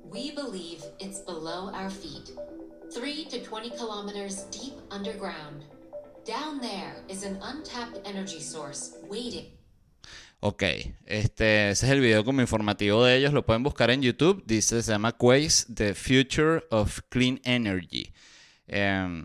[0.08, 2.30] We believe it's below our feet,
[2.94, 5.64] 3 to 20 kilometers deep underground.
[6.24, 9.57] Down there is an untapped energy source waiting.
[10.40, 10.62] Ok,
[11.07, 14.83] este, ese es el video como informativo de ellos, lo pueden buscar en YouTube, dice,
[14.83, 18.12] se llama Quace, The Future of Clean Energy.
[18.68, 19.24] Um,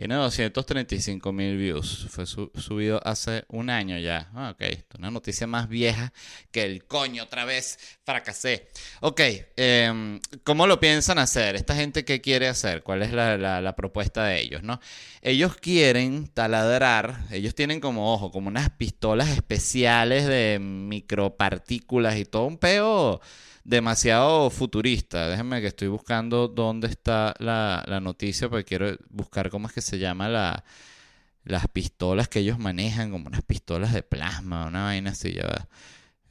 [0.00, 2.06] tiene 235 mil views.
[2.08, 4.30] Fue subido hace un año ya.
[4.32, 4.64] Ah, ok,
[4.98, 6.14] una noticia más vieja
[6.50, 7.78] que el coño otra vez.
[8.02, 8.70] Fracasé.
[9.02, 9.20] Ok,
[9.56, 11.54] em, ¿cómo lo piensan hacer?
[11.54, 12.82] ¿Esta gente qué quiere hacer?
[12.82, 14.62] ¿Cuál es la, propuesta de ellos?
[14.62, 14.80] ¿no?
[15.20, 22.46] Ellos quieren taladrar, ellos tienen como, ojo, como unas pistolas especiales de micropartículas y todo
[22.46, 23.20] un peo
[23.64, 25.28] demasiado futurista.
[25.28, 29.98] Déjenme que estoy buscando dónde está la, noticia, porque quiero buscar cómo es que se
[29.98, 30.64] llama la,
[31.44, 35.68] las pistolas que ellos manejan, como unas pistolas de plasma, una vaina así, ya.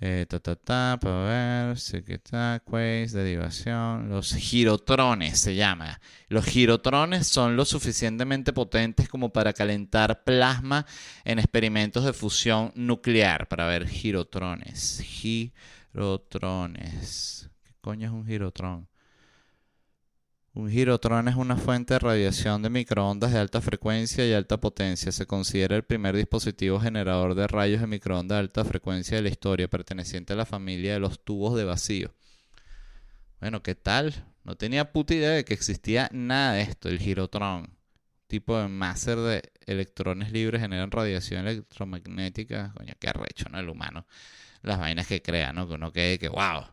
[0.01, 5.99] Eh, ta, ta, ta, para ver, derivación, los girotrones se llama.
[6.29, 10.85] Los girotrones son lo suficientemente potentes como para calentar plasma
[11.25, 15.01] en experimentos de fusión nuclear, para ver girotrones.
[15.05, 15.78] Girotrones.
[15.91, 18.87] ¿Qué coño es un girotrón?
[20.53, 25.11] Un girotrón es una fuente de radiación de microondas de alta frecuencia y alta potencia.
[25.11, 29.29] Se considera el primer dispositivo generador de rayos de microondas de alta frecuencia de la
[29.29, 32.13] historia, perteneciente a la familia de los tubos de vacío.
[33.39, 34.13] Bueno, ¿qué tal?
[34.43, 37.75] No tenía puta idea de que existía nada de esto, el girotrón.
[38.27, 42.73] Tipo de máser de electrones libres generan radiación electromagnética.
[42.77, 43.59] Coño, qué arrecho, ¿no?
[43.59, 44.05] El humano
[44.61, 45.67] las vainas que crea, ¿no?
[45.67, 46.65] Que uno quede que, wow,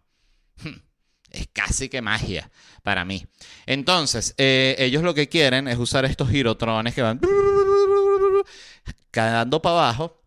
[1.31, 2.51] es casi que magia
[2.83, 3.27] para mí.
[3.67, 7.21] Entonces, eh, ellos lo que quieren es usar estos girotrones que van
[9.11, 10.26] quedando para abajo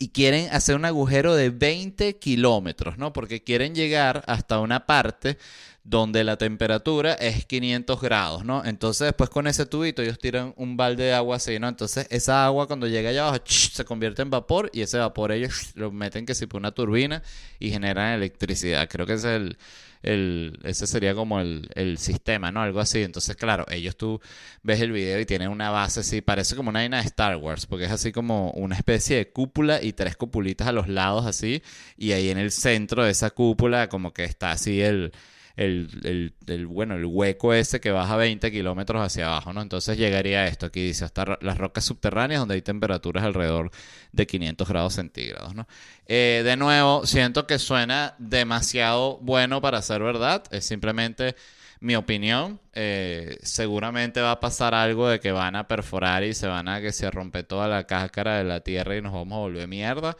[0.00, 3.12] y quieren hacer un agujero de 20 kilómetros, ¿no?
[3.12, 5.36] Porque quieren llegar hasta una parte
[5.84, 8.64] donde la temperatura es 500 grados, ¿no?
[8.64, 11.68] Entonces después con ese tubito ellos tiran un balde de agua así, ¿no?
[11.68, 15.72] Entonces esa agua cuando llega allá abajo se convierte en vapor y ese vapor ellos
[15.74, 17.22] lo meten que si por una turbina
[17.58, 18.88] y generan electricidad.
[18.88, 19.58] Creo que es el,
[20.02, 22.62] el, ese sería como el, el, sistema, ¿no?
[22.62, 23.02] Algo así.
[23.02, 24.20] Entonces, claro, ellos tú
[24.62, 27.66] ves el video y tienen una base así, parece como una vaina de Star Wars,
[27.66, 31.62] porque es así como una especie de cúpula y tres cupulitas a los lados así,
[31.96, 35.12] y ahí en el centro de esa cúpula como que está así el
[35.60, 39.60] el, el, bueno, el hueco ese que baja 20 kilómetros hacia abajo, ¿no?
[39.60, 43.70] Entonces llegaría a esto, aquí dice, hasta las rocas subterráneas donde hay temperaturas alrededor
[44.12, 45.68] de 500 grados centígrados, ¿no?
[46.06, 51.36] Eh, de nuevo, siento que suena demasiado bueno para ser verdad, es simplemente
[51.80, 52.58] mi opinión.
[52.72, 56.80] Eh, seguramente va a pasar algo de que van a perforar y se van a
[56.80, 60.16] que se rompe toda la cáscara de la tierra y nos vamos a volver mierda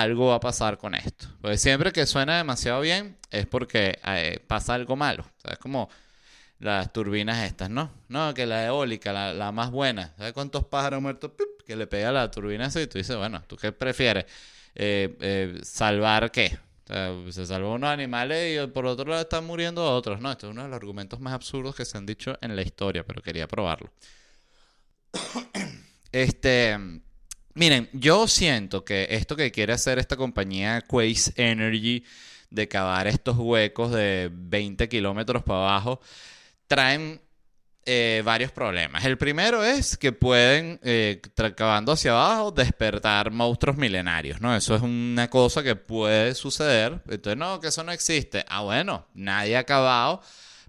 [0.00, 1.26] algo va a pasar con esto.
[1.40, 5.24] Porque siempre que suena demasiado bien es porque eh, pasa algo malo.
[5.44, 5.88] es como
[6.58, 7.90] las turbinas estas, ¿no?
[8.08, 10.14] No, que la eólica, la, la más buena.
[10.16, 11.46] ¿Sabes cuántos pájaros muertos ¡pip!
[11.66, 12.80] que le pega la turbina así?
[12.80, 14.26] Y tú dices, bueno, ¿tú qué prefieres?
[14.74, 16.58] Eh, eh, ¿Salvar qué?
[16.84, 20.20] O sea, se salvó unos animales y por otro lado están muriendo otros.
[20.20, 22.62] No, esto es uno de los argumentos más absurdos que se han dicho en la
[22.62, 23.90] historia, pero quería probarlo.
[26.12, 26.78] Este,
[27.54, 32.04] miren, yo siento que esto que quiere hacer esta compañía Quace Energy
[32.50, 36.00] de cavar estos huecos de 20 kilómetros para abajo,
[36.66, 37.20] traen
[37.86, 39.04] eh, varios problemas.
[39.04, 41.20] El primero es que pueden, eh,
[41.56, 44.56] cavando hacia abajo, despertar monstruos milenarios, ¿no?
[44.56, 47.02] Eso es una cosa que puede suceder.
[47.08, 48.44] Entonces, no, que eso no existe.
[48.48, 50.22] Ah, bueno, nadie ha cavado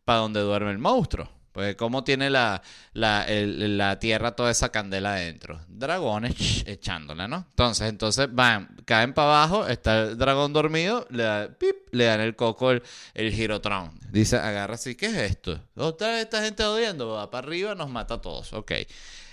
[0.03, 1.29] para donde duerme el monstruo.
[1.55, 5.61] Pues, ¿cómo tiene la, la, la tierra toda esa candela adentro?
[5.69, 7.45] Dragones ch, echándola, ¿no?
[7.51, 12.19] Entonces, entonces van, caen para abajo, está el dragón dormido, le, da, pip, le dan
[12.19, 13.97] el coco el, el girotron.
[14.11, 15.57] Dice, agarra así, ¿qué es esto?
[15.77, 18.51] Otra vez esta gente odiando, va para arriba, nos mata a todos.
[18.51, 18.73] Ok.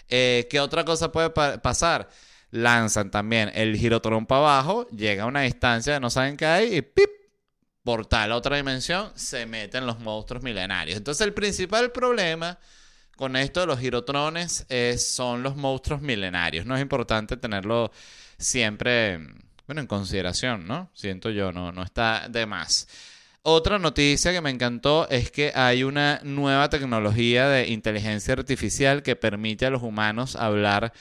[0.09, 2.09] Eh, ¿Qué otra cosa puede pa- pasar?
[2.53, 6.83] Lanzan también el girotron para abajo, llega a una distancia, no saben qué hay, y
[6.83, 7.11] pip,
[7.83, 10.97] portal a otra dimensión, se meten los monstruos milenarios.
[10.97, 12.59] Entonces el principal problema
[13.17, 16.65] con esto de los girotrones es- son los monstruos milenarios.
[16.67, 17.91] No es importante tenerlo
[18.39, 19.19] siempre,
[19.67, 20.91] bueno, en consideración, ¿no?
[20.95, 22.89] Siento yo, no, no está de más.
[23.45, 29.17] Otra noticia que me encantó es que hay una nueva tecnología de inteligencia artificial que
[29.17, 30.93] permite a los humanos hablar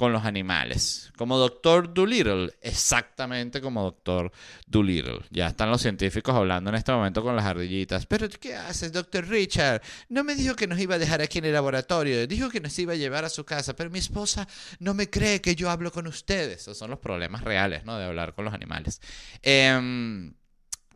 [0.00, 1.12] con los animales.
[1.14, 4.32] Como Doctor Dolittle, exactamente como Doctor
[4.66, 5.20] Dolittle.
[5.28, 8.06] Ya están los científicos hablando en este momento con las ardillitas.
[8.06, 9.82] Pero ¿qué haces, Doctor Richard?
[10.08, 12.26] No me dijo que nos iba a dejar aquí en el laboratorio.
[12.26, 13.76] Dijo que nos iba a llevar a su casa.
[13.76, 16.62] Pero mi esposa no me cree que yo hablo con ustedes.
[16.62, 17.98] Esos son los problemas reales, ¿no?
[17.98, 19.02] De hablar con los animales.
[19.42, 20.32] Em,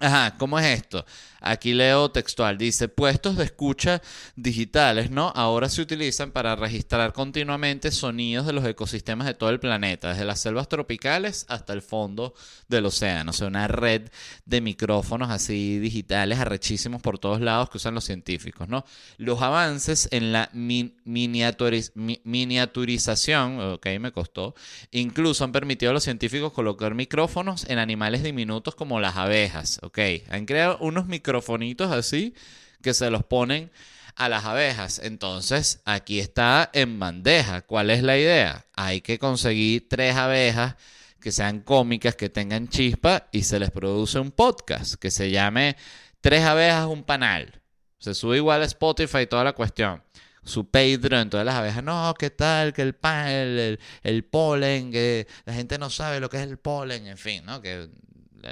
[0.01, 1.07] Ajá, ¿cómo es esto?
[1.41, 4.03] Aquí leo textual, dice, puestos de escucha
[4.35, 5.29] digitales, ¿no?
[5.35, 10.25] Ahora se utilizan para registrar continuamente sonidos de los ecosistemas de todo el planeta, desde
[10.25, 12.35] las selvas tropicales hasta el fondo
[12.69, 13.31] del océano.
[13.31, 14.11] O sea, una red
[14.45, 18.85] de micrófonos así digitales arrechísimos por todos lados que usan los científicos, ¿no?
[19.17, 24.55] Los avances en la min- miniaturiz- mi- miniaturización, ok, me costó,
[24.91, 29.99] incluso han permitido a los científicos colocar micrófonos en animales diminutos como las abejas, ok.
[30.31, 32.35] Han creado unos microfonitos así
[32.83, 33.70] que se los ponen
[34.16, 35.01] a las abejas.
[35.03, 37.62] Entonces, aquí está en bandeja.
[37.62, 38.66] ¿Cuál es la idea?
[38.75, 40.77] Hay que conseguir tres abejas
[41.20, 45.77] que sean cómicas, que tengan chispa y se les produce un podcast que se llame
[46.20, 47.61] Tres abejas, un panal.
[47.99, 50.03] Se sube igual a Spotify y toda la cuestión.
[50.42, 52.73] Su Patreon, todas las abejas, no, ¿qué tal?
[52.75, 56.42] Que el pan, el, el- el polen, que la gente no sabe lo que es
[56.42, 57.61] el polen, en fin, ¿no?
[57.62, 57.88] Que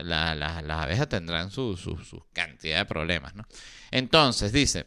[0.05, 1.77] la- la- las abejas tendrán su
[2.33, 3.45] cantidad de problemas, ¿no?
[3.91, 4.87] Entonces, dice,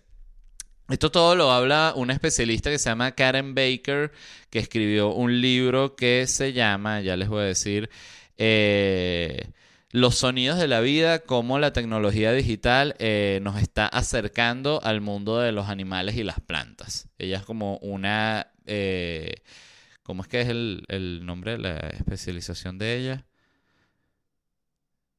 [0.90, 4.12] esto todo lo habla una especialista que se llama Karen Baker,
[4.50, 7.90] que escribió un libro que se llama, ya les voy a decir,
[8.38, 9.52] eh,
[9.92, 15.40] Los sonidos de la vida, cómo la tecnología digital eh, nos está acercando al mundo
[15.40, 17.08] de los animales y las plantas.
[17.18, 18.52] Ella es como una...
[18.66, 19.36] eh,
[20.04, 23.26] ¿Cómo es que es el, el nombre de la especialización de ella?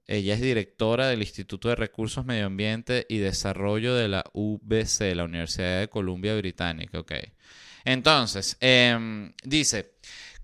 [0.08, 5.24] Ella es directora del Instituto de Recursos Medio Ambiente y Desarrollo de la UBC, la
[5.24, 7.00] Universidad de Columbia Británica.
[7.00, 7.12] Ok.
[7.84, 9.94] Entonces, em, dice,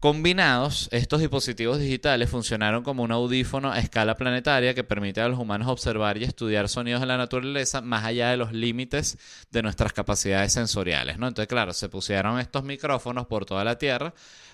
[0.00, 5.38] combinados, estos dispositivos digitales funcionaron como un audífono a escala planetaria que permite a los
[5.38, 9.16] humanos observar y estudiar sonidos de la naturaleza más allá de los límites
[9.52, 11.28] de nuestras capacidades sensoriales, ¿no?
[11.28, 14.12] Entonces, claro, se pusieron estos micrófonos por toda la Tierra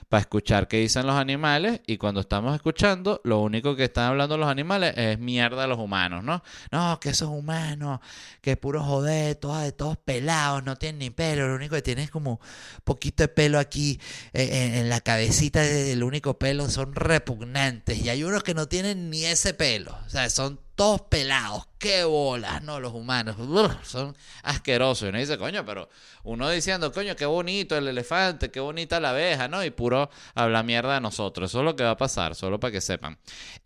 [0.08, 4.38] para escuchar qué dicen los animales y cuando estamos escuchando, lo único que están hablando
[4.38, 6.42] los animales es mierda a los humanos, ¿no?
[6.70, 8.00] No, que esos humanos,
[8.40, 12.04] que puro joder, todos, de todos pelados, no tienen ni pelo, lo único que tienen
[12.04, 12.40] es como
[12.84, 14.00] poquito de pelo aquí
[14.32, 18.66] eh, en, en la cabecita, el único pelo son repugnantes y hay unos que no
[18.66, 22.78] tienen ni ese pelo, o sea, son todos pelados, qué bolas, ¿no?
[22.78, 23.34] Los humanos,
[23.82, 25.06] son asquerosos.
[25.06, 25.88] Y uno dice, coño, pero
[26.22, 29.64] uno diciendo, coño, qué bonito el elefante, qué bonita la abeja, ¿no?
[29.64, 31.50] Y puro habla mierda de nosotros.
[31.50, 33.18] Eso es lo que va a pasar, solo para que sepan.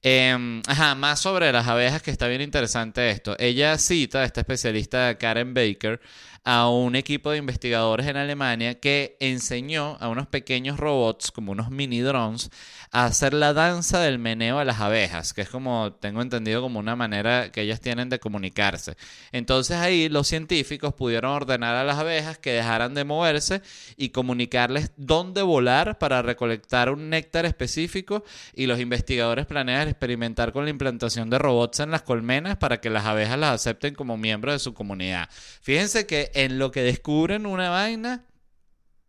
[0.03, 3.37] Eh, ajá, más sobre las abejas, que está bien interesante esto.
[3.39, 6.01] Ella cita, esta especialista Karen Baker,
[6.45, 11.70] a un equipo de investigadores en Alemania que enseñó a unos pequeños robots, como unos
[11.70, 12.51] mini drones,
[12.95, 16.78] a hacer la danza del meneo a las abejas, que es como, tengo entendido, como
[16.78, 18.99] una manera que ellas tienen de comunicarse.
[19.32, 23.62] Entonces ahí los científicos pudieron ordenar a las abejas que dejaran de moverse
[23.97, 28.24] y comunicarles dónde volar para recolectar un néctar específico
[28.55, 32.90] y los investigadores planean experimentar con la implantación de robots en las colmenas para que
[32.90, 35.30] las abejas las acepten como miembros de su comunidad.
[35.62, 38.26] Fíjense que en lo que descubren una vaina,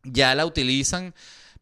[0.03, 1.13] ya la utilizan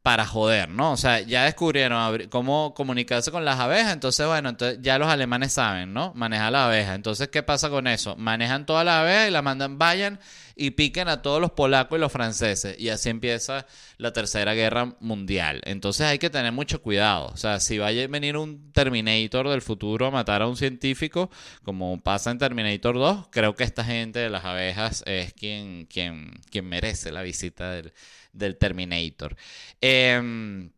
[0.01, 0.93] para joder, ¿no?
[0.93, 5.53] O sea, ya descubrieron cómo comunicarse con las abejas, entonces, bueno, entonces ya los alemanes
[5.53, 6.11] saben, ¿no?
[6.15, 6.95] Manejar las abejas.
[6.95, 8.15] Entonces, ¿qué pasa con eso?
[8.15, 10.19] Manejan todas las abejas y las mandan, vayan
[10.55, 12.79] y piquen a todos los polacos y los franceses.
[12.79, 13.65] Y así empieza
[13.97, 15.61] la Tercera Guerra Mundial.
[15.65, 17.27] Entonces hay que tener mucho cuidado.
[17.27, 21.29] O sea, si va a venir un Terminator del futuro a matar a un científico,
[21.63, 26.39] como pasa en Terminator 2, creo que esta gente de las abejas es quien, quien,
[26.49, 27.93] quien merece la visita del
[28.33, 29.35] del Terminator.
[29.79, 30.71] Em,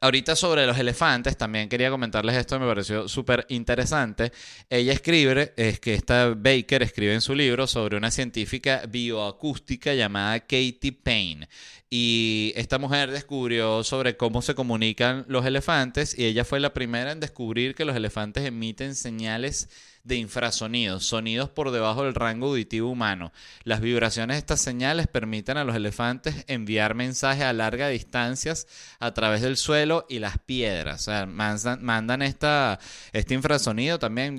[0.00, 4.32] ahorita sobre los elefantes, también quería comentarles esto, me pareció súper interesante.
[4.70, 10.40] Ella escribe, es que esta Baker escribe en su libro sobre una científica bioacústica llamada
[10.40, 11.48] Katie Payne.
[11.88, 17.12] Y esta mujer descubrió sobre cómo se comunican los elefantes y ella fue la primera
[17.12, 19.68] en descubrir que los elefantes emiten señales
[20.02, 23.32] de infrasonidos, sonidos por debajo del rango auditivo humano.
[23.62, 28.66] Las vibraciones de estas señales permiten a los elefantes enviar mensajes a largas distancias
[28.98, 31.02] a través del suelo y las piedras.
[31.02, 34.36] O sea, mandan, este infrasonido también,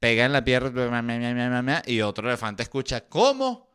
[0.00, 3.71] pega en la piedra y otro elefante escucha, ¿cómo?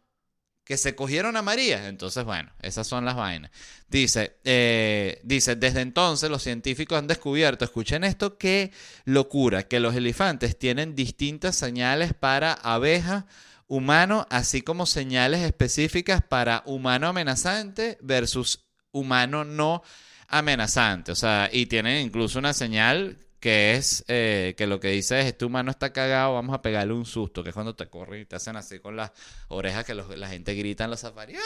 [0.67, 1.87] Que se cogieron a María.
[1.87, 3.51] Entonces, bueno, esas son las vainas.
[3.87, 8.73] Dice, eh, dice, desde entonces los científicos han descubierto, escuchen esto, qué
[9.05, 13.27] locura, que los elefantes tienen distintas señales para abeja,
[13.67, 19.83] humano, así como señales específicas para humano amenazante versus humano no
[20.27, 21.13] amenazante.
[21.13, 25.25] O sea, y tienen incluso una señal que es eh, que lo que dice es,
[25.27, 28.25] este humano está cagado, vamos a pegarle un susto, que es cuando te corren y
[28.25, 29.11] te hacen así con las
[29.47, 31.37] orejas que la gente grita en los safaris,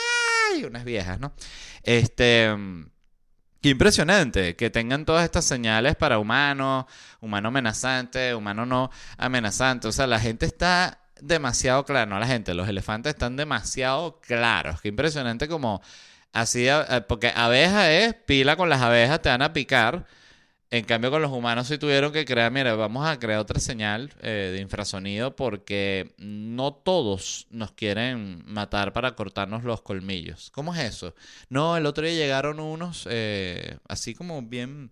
[0.54, 0.64] ¡ay!
[0.66, 1.34] Unas viejas, ¿no?
[1.84, 2.50] Este...
[3.62, 6.88] Qué impresionante que tengan todas estas señales para humano,
[7.20, 8.89] humano amenazante, humano no
[9.20, 9.88] amenazante.
[9.88, 14.82] O sea, la gente está demasiado clara, no la gente, los elefantes están demasiado claros.
[14.82, 15.82] Qué impresionante como
[16.34, 20.08] así, eh, porque abeja es pila con las abejas, te van a picar
[20.72, 24.13] en cambio, con los humanos sí tuvieron que crear, mira, vamos a crear otra señal
[24.22, 30.49] eh, de infrasonido porque no todos nos quieren matar para cortarnos los colmillos.
[30.51, 31.13] ¿Cómo es eso?
[31.49, 34.91] No, el otro día llegaron unos eh, así como bien,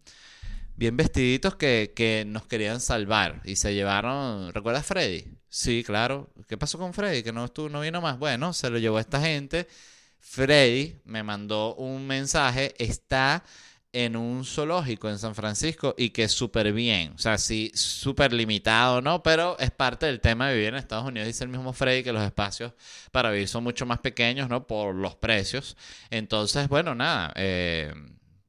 [0.75, 5.31] bien vestiditos que, que, nos querían salvar y se llevaron, ¿recuerdas Freddy?
[5.47, 6.29] Sí, claro.
[6.49, 7.23] ¿Qué pasó con Freddy?
[7.23, 8.19] Que no, estuvo, no vino más.
[8.19, 9.65] Bueno, se lo llevó esta gente.
[10.19, 13.45] Freddy me mandó un mensaje, está
[13.91, 17.13] en un zoológico en San Francisco y que es súper bien.
[17.15, 19.23] O sea, sí, súper limitado, ¿no?
[19.23, 21.27] Pero es parte del tema de vivir en Estados Unidos.
[21.27, 22.73] Dice el mismo Freddy que los espacios
[23.11, 24.67] para vivir son mucho más pequeños, ¿no?
[24.67, 25.75] Por los precios.
[26.09, 27.33] Entonces, bueno, nada.
[27.35, 27.93] Eh,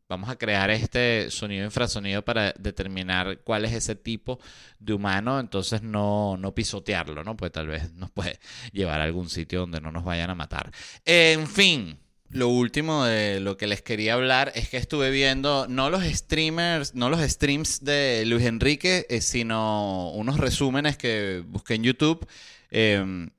[0.08, 4.40] vamos a crear este sonido infrasonido para determinar cuál es ese tipo
[4.78, 5.40] de humano.
[5.40, 7.36] Entonces, no, no pisotearlo, ¿no?
[7.36, 8.38] Pues tal vez nos puede
[8.72, 10.70] llevar a algún sitio donde no nos vayan a matar.
[11.04, 11.98] En fin.
[12.30, 16.94] Lo último de lo que les quería hablar es que estuve viendo no los streamers,
[16.94, 22.24] no los streams de Luis Enrique, eh, sino unos resúmenes que busqué en YouTube.
[22.70, 23.30] Em,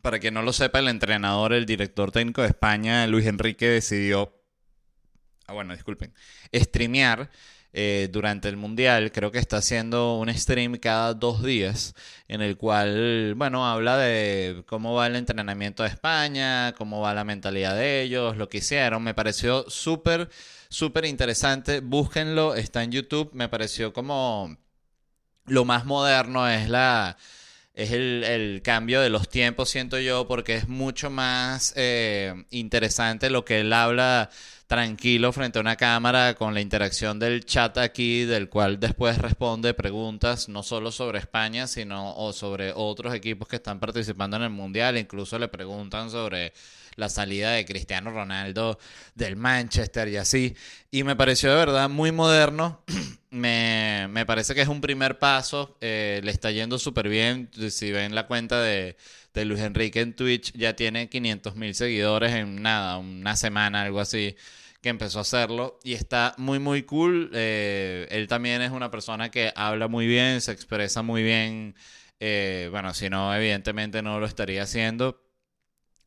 [0.00, 4.34] para que no lo sepa, el entrenador, el director técnico de España, Luis Enrique, decidió.
[5.46, 6.14] Ah, bueno, disculpen.
[6.54, 7.30] Streamear
[7.72, 9.12] eh, durante el mundial.
[9.12, 11.94] Creo que está haciendo un stream cada dos días
[12.28, 17.24] en el cual, bueno, habla de cómo va el entrenamiento de España, cómo va la
[17.24, 19.02] mentalidad de ellos, lo que hicieron.
[19.02, 20.30] Me pareció súper,
[20.68, 21.80] súper interesante.
[21.80, 23.30] Búsquenlo, está en YouTube.
[23.34, 24.56] Me pareció como
[25.46, 27.16] lo más moderno es la
[27.74, 33.44] es el, cambio de los tiempos, siento yo, porque es mucho más eh, interesante lo
[33.44, 34.30] que él habla
[34.70, 39.74] tranquilo frente a una cámara con la interacción del chat aquí, del cual después responde
[39.74, 44.50] preguntas no solo sobre España, sino o sobre otros equipos que están participando en el
[44.50, 44.96] Mundial.
[44.96, 46.52] Incluso le preguntan sobre
[46.94, 48.78] la salida de Cristiano Ronaldo
[49.16, 50.54] del Manchester y así.
[50.92, 52.80] Y me pareció de verdad muy moderno.
[53.30, 55.76] Me, parece que es un primer paso.
[55.80, 57.50] Eh, le está yendo súper bien.
[57.70, 58.96] Si ven la cuenta de,
[59.34, 64.00] de Luis Enrique en Twitch, ya tiene 500 mil seguidores en nada, una semana, algo
[64.00, 64.36] así
[64.80, 67.30] que empezó a hacerlo y está muy muy cool.
[67.34, 71.74] Eh, él también es una persona que habla muy bien, se expresa muy bien.
[72.20, 75.22] Eh, bueno, si no, evidentemente no lo estaría haciendo.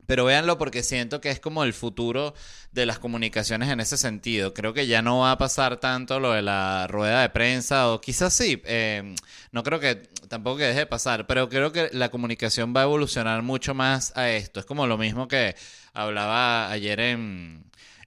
[0.05, 2.33] Pero véanlo porque siento que es como el futuro
[2.71, 4.53] de las comunicaciones en ese sentido.
[4.53, 8.01] Creo que ya no va a pasar tanto lo de la rueda de prensa, o
[8.01, 8.61] quizás sí.
[8.65, 9.15] Eh,
[9.51, 9.95] no creo que
[10.27, 14.15] tampoco que deje de pasar, pero creo que la comunicación va a evolucionar mucho más
[14.17, 14.59] a esto.
[14.59, 15.55] Es como lo mismo que
[15.93, 17.63] hablaba ayer en,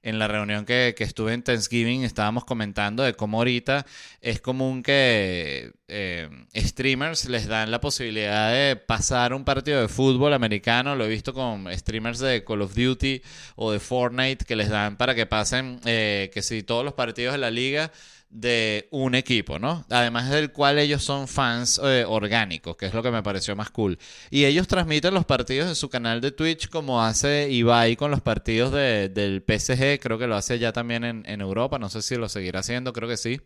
[0.07, 3.85] en la reunión que, que, estuve en Thanksgiving estábamos comentando de cómo ahorita
[4.21, 10.33] es común que eh, streamers les dan la posibilidad de pasar un partido de fútbol
[10.33, 10.95] americano.
[10.95, 13.21] Lo he visto con streamers de Call of Duty
[13.57, 17.33] o de Fortnite que les dan para que pasen, eh, que si todos los partidos
[17.33, 17.91] de la liga
[18.31, 19.85] de un equipo, ¿no?
[19.89, 23.71] Además del cual ellos son fans eh, orgánicos, que es lo que me pareció más
[23.71, 23.99] cool.
[24.31, 28.21] Y ellos transmiten los partidos en su canal de Twitch como hace Ibai con los
[28.21, 32.17] partidos de, del PSG, creo que lo hace ya también en, Europa, no sé si
[32.17, 33.41] lo seguirá haciendo, creo que sí.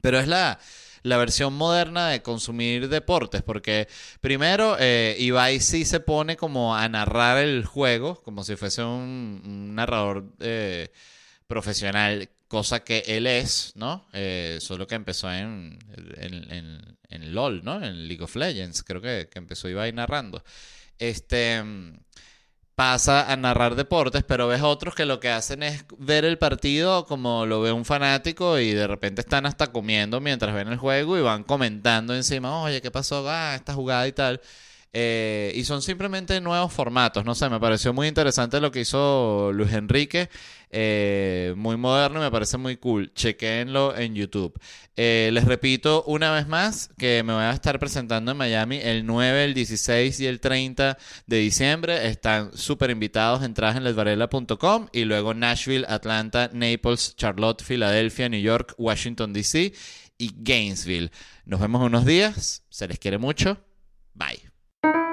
[0.00, 0.58] Pero es la,
[1.02, 3.88] la versión moderna de consumir deportes, porque
[4.20, 9.74] primero eh, Ibai sí se pone como a narrar el juego, como si fuese un,
[9.74, 10.90] narrador eh,
[11.46, 14.06] profesional cosa que él es, ¿no?
[14.12, 15.78] Eh, solo que empezó en,
[16.16, 17.82] en, LOL, ¿no?
[17.82, 20.42] En League of Legends, creo que, que empezó Ibai narrando.
[20.98, 21.62] Este
[22.78, 27.06] pasa a narrar deportes, pero ves otros que lo que hacen es ver el partido
[27.06, 31.18] como lo ve un fanático y de repente están hasta comiendo mientras ven el juego
[31.18, 33.28] y van comentando encima, oye, ¿qué pasó?
[33.28, 34.40] Ah, esta jugada y tal.
[34.92, 39.50] Eh, y son simplemente nuevos formatos, no sé, me pareció muy interesante lo que hizo
[39.52, 40.30] Luis Enrique,
[40.70, 43.12] eh, muy moderno y me parece muy cool.
[43.14, 44.58] Chequenlo en YouTube.
[44.96, 49.06] Eh, les repito una vez más que me voy a estar presentando en Miami el
[49.06, 52.08] 9, el 16 y el 30 de diciembre.
[52.08, 58.74] Están súper invitados, entradas en lesvarela.com y luego Nashville, Atlanta, Naples, Charlotte, Filadelfia, New York,
[58.78, 59.72] Washington, D.C.
[60.18, 61.10] y Gainesville.
[61.44, 63.58] Nos vemos unos días, se les quiere mucho.
[64.14, 64.47] Bye.
[64.84, 64.92] you